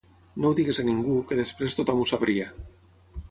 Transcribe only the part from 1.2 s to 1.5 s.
que